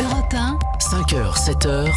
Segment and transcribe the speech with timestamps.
[0.00, 1.88] Europe 1, 5h, 7h,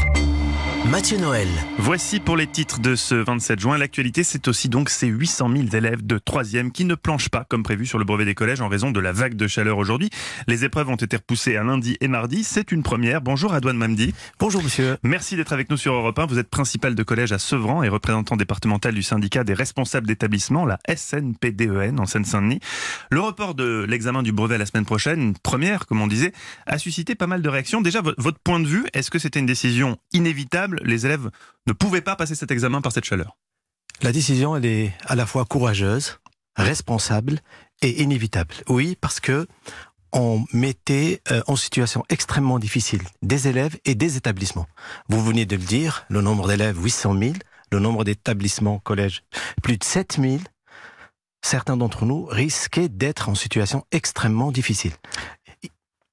[0.85, 1.47] Mathieu Noël.
[1.77, 3.77] Voici pour les titres de ce 27 juin.
[3.77, 7.63] L'actualité, c'est aussi donc ces 800 000 élèves de 3e qui ne planchent pas comme
[7.63, 10.09] prévu sur le brevet des collèges en raison de la vague de chaleur aujourd'hui.
[10.47, 12.43] Les épreuves ont été repoussées à lundi et mardi.
[12.43, 13.21] C'est une première.
[13.21, 14.13] Bonjour Adouane Mamdi.
[14.39, 14.97] Bonjour monsieur.
[15.03, 16.25] Merci d'être avec nous sur Europe 1.
[16.25, 20.65] Vous êtes principal de collège à Sevran et représentant départemental du syndicat des responsables d'établissement,
[20.65, 22.59] la SNPDEN en Seine-Saint-Denis.
[23.09, 26.33] Le report de l'examen du brevet la semaine prochaine, une première comme on disait,
[26.65, 27.79] a suscité pas mal de réactions.
[27.79, 30.81] Déjà, votre point de vue, est-ce que c'était une décision inévitable?
[30.83, 31.29] Les élèves
[31.67, 33.37] ne pouvaient pas passer cet examen par cette chaleur?
[34.01, 36.19] La décision, elle est à la fois courageuse,
[36.55, 37.39] responsable
[37.81, 38.55] et inévitable.
[38.67, 39.47] Oui, parce que
[40.13, 44.67] on mettait euh, en situation extrêmement difficile des élèves et des établissements.
[45.09, 47.33] Vous venez de le dire, le nombre d'élèves 800 000,
[47.71, 49.23] le nombre d'établissements collèges
[49.63, 50.37] plus de 7 000.
[51.41, 54.93] Certains d'entre nous risquaient d'être en situation extrêmement difficile.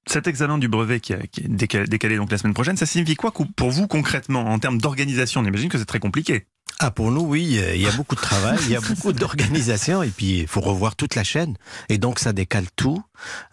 [0.07, 3.69] Cet examen du brevet qui, est décalé, donc la semaine prochaine, ça signifie quoi pour
[3.69, 5.41] vous concrètement en termes d'organisation?
[5.41, 6.47] On imagine que c'est très compliqué.
[6.79, 10.01] Ah pour nous oui, il y a beaucoup de travail, il y a beaucoup d'organisation
[10.01, 11.55] et puis il faut revoir toute la chaîne
[11.89, 13.03] et donc ça décale tout.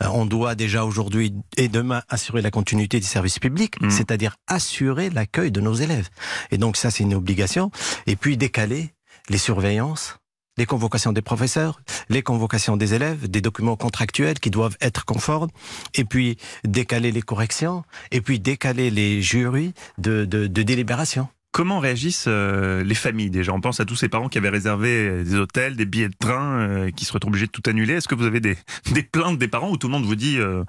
[0.03, 3.91] Euh, on doit déjà aujourd'hui et demain assurer la continuité du service public, mmh.
[3.91, 6.09] c'est-à-dire assurer l'accueil de nos élèves.
[6.51, 7.71] Et donc ça c'est une obligation
[8.07, 8.95] et puis décaler
[9.29, 10.19] les surveillances,
[10.59, 15.51] les convocations des professeurs, les convocations des élèves, des documents contractuels qui doivent être conformes,
[15.95, 21.29] et puis décaler les corrections, et puis décaler les jurys de, délibération.
[21.53, 23.53] Comment réagissent euh, les familles déjà?
[23.53, 26.59] On pense à tous ces parents qui avaient réservé des hôtels, des billets de train,
[26.59, 27.95] euh, qui se retrouvent obligés de tout annuler.
[27.95, 28.57] Est-ce que vous avez des,
[29.11, 30.65] plaintes des parents où tout le monde vous dit euh,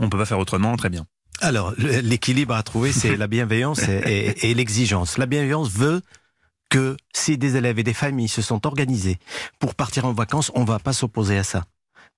[0.00, 1.06] on peut pas faire autrement, très bien?
[1.40, 5.18] Alors, l'équilibre à trouver, c'est la bienveillance et l'exigence.
[5.18, 6.02] La bienveillance veut
[6.68, 9.18] que si des élèves et des familles se sont organisés
[9.58, 11.64] pour partir en vacances, on ne va pas s'opposer à ça.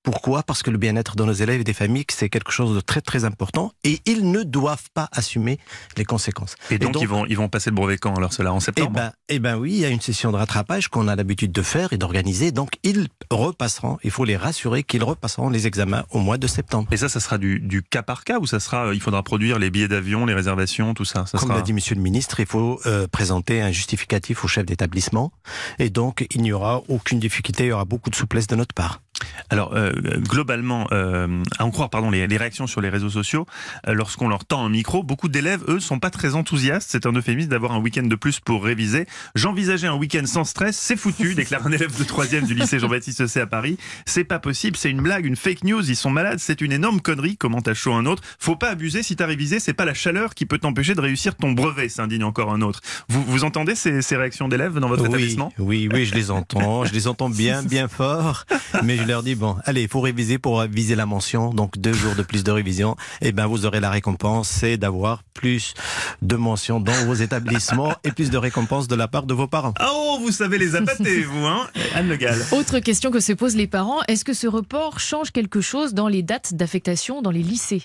[0.03, 0.43] Pourquoi?
[0.43, 3.03] Parce que le bien-être de nos élèves et des familles, c'est quelque chose de très
[3.03, 5.59] très important et ils ne doivent pas assumer
[5.97, 6.57] les conséquences.
[6.70, 8.92] Et donc, ils, vont, ils vont passer le brevet quand alors cela en septembre?
[8.95, 11.53] Eh ben, eh ben oui, il y a une session de rattrapage qu'on a l'habitude
[11.53, 12.51] de faire et d'organiser.
[12.51, 16.89] Donc ils repasseront, il faut les rassurer qu'ils repasseront les examens au mois de septembre.
[16.92, 19.58] Et ça, ça sera du, du cas par cas ou ça sera, il faudra produire
[19.58, 22.80] les billets d'avion, les réservations, tout ça, Comme l'a dit Monsieur le Ministre, il faut
[22.86, 25.33] euh, présenter un justificatif au chef d'établissement
[25.79, 28.74] et donc il n'y aura aucune difficulté, il y aura beaucoup de souplesse de notre
[28.74, 29.03] part.
[29.51, 33.47] Alors, euh, globalement, euh, à en croire pardon, les, réactions sur les réseaux sociaux,
[33.89, 36.89] euh, lorsqu'on leur tend un micro, beaucoup d'élèves, eux, sont pas très enthousiastes.
[36.91, 39.07] C'est un euphémisme d'avoir un week-end de plus pour réviser.
[39.35, 43.27] J'envisageais un week-end sans stress, c'est foutu, déclare un élève de 3 du lycée Jean-Baptiste
[43.27, 43.77] C à Paris.
[44.07, 47.01] C'est pas possible, c'est une blague, une fake news, ils sont malades, c'est une énorme
[47.01, 48.23] connerie, commente à chaud un autre.
[48.39, 51.35] Faut pas abuser, si t'as révisé, c'est pas la chaleur qui peut t'empêcher de réussir
[51.35, 52.80] ton brevet, s'indigne encore un autre.
[53.09, 55.53] Vous, vous entendez ces, ces réactions d'élèves dans votre établissement?
[55.59, 58.45] Oui, oui, je les entends, je les entends bien, bien fort,
[58.85, 61.93] mais je leur dis, bon, allez, il faut réviser pour viser la mention, donc deux
[61.93, 65.75] jours de plus de révision, et eh ben vous aurez la récompense, c'est d'avoir plus
[66.23, 69.75] de mentions dans vos établissements et plus de récompenses de la part de vos parents.
[69.81, 72.39] Oh, vous savez les appâter, vous, hein Anne Le Gall.
[72.53, 76.09] Autre question que se posent les parents, est-ce que ce report change quelque chose dans
[76.09, 77.83] les dates d'affectation dans les lycées?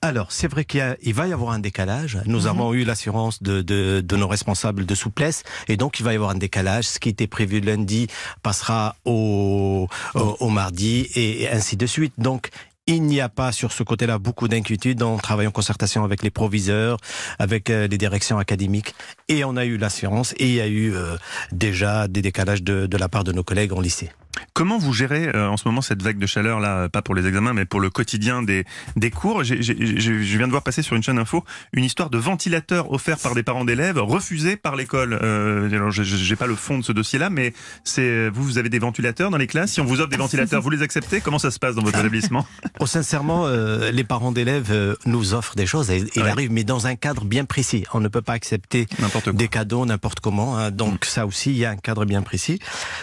[0.00, 2.18] Alors, c'est vrai qu'il va y avoir un décalage.
[2.26, 2.46] Nous mhm.
[2.48, 6.30] avons eu l'assurance de, de, nos responsables de souplesse, et donc il va y avoir
[6.30, 6.84] un décalage.
[6.84, 8.08] Ce qui était prévu lundi
[8.42, 12.14] passera au, au, mardi, et ainsi de suite.
[12.18, 12.50] Donc,
[12.86, 15.02] il n'y a pas sur ce côté-là beaucoup d'inquiétude.
[15.02, 16.98] On travaille en concertation avec les proviseurs,
[17.38, 18.94] avec euh, les directions académiques,
[19.28, 21.16] et on a eu l'assurance, et il y a eu euh,
[21.52, 24.10] déjà des décalages de, de la part de nos collègues en lycée.
[24.54, 27.26] Comment vous gérez euh, en ce moment cette vague de chaleur là, pas pour les
[27.26, 28.64] examens, mais pour le quotidien des,
[28.96, 29.44] des cours?
[29.44, 33.34] Je viens de voir passer sur une chaîne info une histoire de ventilateur offert par
[33.34, 35.18] des parents d'élèves refusé par l'école.
[35.22, 37.54] Euh, alors, j'ai pas le fond de ce dossier-là, mais
[37.84, 39.72] c'est vous, vous avez des ventilateurs dans les classes?
[39.72, 41.20] Si on vous offre des ventilateurs, vous les acceptez?
[41.20, 42.46] Comment ça se passe dans votre établissement?
[42.80, 45.90] Oh, Sincèrement, euh, les parents d'élèves euh, nous offrent des choses.
[45.90, 47.84] Et, il arrive, mais dans un cadre bien précis.
[47.94, 48.86] On ne peut pas accepter
[49.32, 50.58] des cadeaux n'importe comment.
[50.58, 50.70] Hein.
[50.70, 51.08] donc mm.
[51.08, 52.58] ça aussi, il y a un cadre bien précis.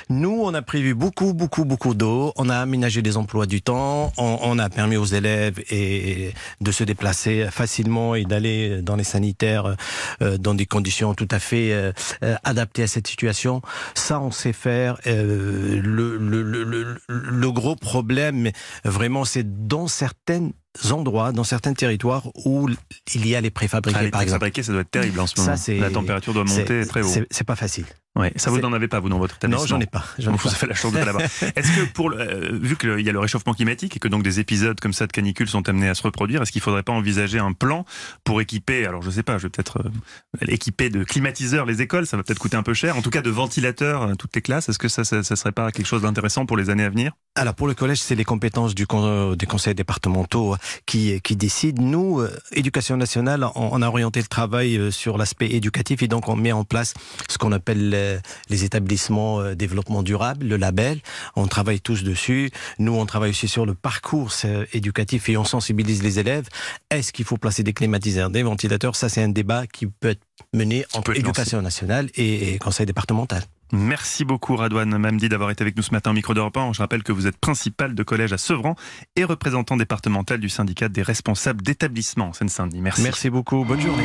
[0.10, 2.34] Nous, on a prévu beaucoup beaucoup, beaucoup, d'eau.
[2.36, 4.12] On a aménagé des emplois du temps.
[4.18, 9.76] On, a permis aux élèves et, de se déplacer facilement et d'aller dans les sanitaires
[10.22, 11.92] euh, dans des conditions tout à fait euh,
[12.24, 13.62] euh, adaptées à cette situation.
[13.96, 15.00] Ça, on sait faire.
[15.06, 18.52] le, le, le, le, gros problème,
[18.84, 20.52] vraiment, c'est dans certaines
[20.92, 22.70] endroits, dans certains territoires où
[23.16, 25.40] il y a les préfabriqués, ah, les par préfabriqués, ça doit être terrible en ce
[25.40, 25.56] moment.
[25.56, 27.26] Ça, La température doit monter très haut.
[27.32, 27.86] C'est pas facile.
[28.16, 30.04] Ouais, ça vous n'en avez pas vous dans votre établissement Non, j'en ai pas.
[30.18, 31.24] J'en ai vous avez la chance pas l'avoir.
[31.56, 34.40] Est-ce que pour euh, vu qu'il y a le réchauffement climatique et que donc des
[34.40, 37.38] épisodes comme ça de canicule sont amenés à se reproduire, est-ce qu'il faudrait pas envisager
[37.38, 37.86] un plan
[38.24, 42.08] pour équiper, alors je sais pas, je vais peut-être euh, équiper de climatiseurs les écoles,
[42.08, 44.42] ça va peut-être coûter un peu cher, en tout cas de ventilateurs euh, toutes les
[44.42, 44.70] classes.
[44.70, 47.14] Est-ce que ça, ça serait pas quelque chose d'intéressant pour les années à venir?
[47.36, 48.86] Alors pour le collège, c'est les compétences du
[49.38, 51.82] des conseils départementaux qui qui décident.
[51.84, 52.22] Nous,
[52.52, 56.64] éducation nationale, on, a orienté le travail sur l'aspect éducatif et donc on met en
[56.64, 56.96] place
[57.30, 57.94] ce qu'on appelle
[58.50, 61.00] les établissements établissement euh, développement durable, le label.
[61.36, 62.50] On travaille tous dessus.
[62.80, 64.32] Nous, on travaille aussi sur le parcours
[64.74, 66.48] éducatif et on sensibilise les élèves.
[66.90, 68.96] Est-ce qu'il faut placer des climatiseurs, des ventilateurs?
[68.96, 70.22] Ça, c'est un débat qui peut être
[70.54, 73.44] mené entre éducation nationale et, conseil départemental.
[73.72, 76.74] Merci beaucoup Radouane Mamdi d'avoir été avec nous ce matin au micro d'Europe 1.
[76.74, 78.76] Je rappelle que vous êtes principal de collège à Sevran
[79.16, 82.82] et représentant départemental du syndicat des responsables d'établissement en Seine-Saint-Denis.
[82.82, 83.04] Merci.
[83.04, 83.64] Merci beaucoup.
[83.66, 83.98] Bonne journée.